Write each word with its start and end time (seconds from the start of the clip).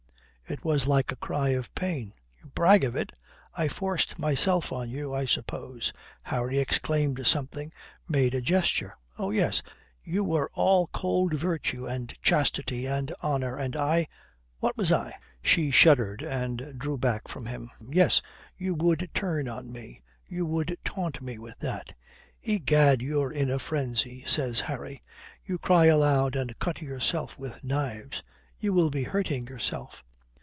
It 0.51 0.65
was 0.65 0.85
like 0.85 1.13
a 1.13 1.15
cry 1.15 1.51
of 1.51 1.73
pain. 1.75 2.11
"You 2.37 2.47
brag 2.47 2.83
of 2.83 2.93
it. 2.93 3.13
I 3.55 3.69
forced 3.69 4.19
myself 4.19 4.73
on 4.73 4.89
you, 4.89 5.13
I 5.13 5.23
suppose." 5.23 5.93
Harry 6.23 6.57
exclaimed 6.59 7.25
something, 7.25 7.71
made 8.09 8.35
a 8.35 8.41
gesture. 8.41 8.97
"Oh 9.17 9.29
yes, 9.31 9.63
you 10.03 10.25
were 10.25 10.51
all 10.53 10.87
cold 10.87 11.35
virtue 11.35 11.87
and 11.87 12.13
chastity 12.21 12.85
and 12.85 13.13
honour, 13.23 13.55
and 13.55 13.77
I 13.77 14.09
what 14.59 14.75
was 14.75 14.91
I?" 14.91 15.13
She 15.41 15.71
shuddered 15.71 16.21
and 16.21 16.77
drew 16.77 16.97
back 16.97 17.29
from 17.29 17.45
him. 17.45 17.69
"Yes, 17.87 18.21
you 18.57 18.73
would 18.75 19.09
turn 19.13 19.47
on 19.47 19.71
me. 19.71 20.01
You 20.27 20.45
would 20.45 20.77
taunt 20.83 21.21
me 21.21 21.39
with 21.39 21.59
that." 21.59 21.93
"Egad, 22.43 23.01
you're 23.01 23.31
in 23.31 23.49
a 23.49 23.57
frenzy," 23.57 24.25
says 24.27 24.59
Harry. 24.59 25.01
"You 25.45 25.57
cry 25.57 25.85
aloud 25.85 26.35
and 26.35 26.59
cut 26.59 26.81
yourself 26.81 27.39
with 27.39 27.63
knives. 27.63 28.21
You 28.59 28.73
will 28.73 28.89
be 28.89 29.03
hurting 29.03 29.47
yourself." 29.47 30.03